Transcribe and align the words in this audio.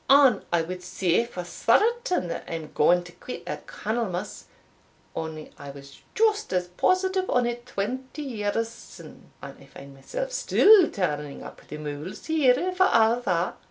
And 0.09 0.41
I 0.51 0.63
wad 0.63 0.81
say 0.81 1.25
for 1.27 1.43
certain, 1.43 2.27
that 2.29 2.45
I 2.47 2.53
am 2.55 2.71
gaun 2.73 3.03
to 3.03 3.11
quit 3.11 3.43
at 3.45 3.67
Cannlemas, 3.67 4.45
only 5.15 5.51
I 5.59 5.69
was 5.69 6.01
just 6.15 6.51
as 6.53 6.69
positive 6.69 7.29
on 7.29 7.45
it 7.45 7.67
twenty 7.67 8.23
years 8.23 8.67
syne, 8.67 9.29
and 9.43 9.59
I 9.61 9.65
find 9.67 9.93
mysell 9.95 10.31
still 10.31 10.89
turning 10.89 11.43
up 11.43 11.61
the 11.67 11.77
mouls 11.77 12.25
here, 12.25 12.71
for 12.73 12.87
a' 12.91 13.21
that. 13.25 13.57